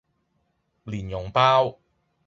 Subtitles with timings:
[0.83, 1.77] 蓮蓉包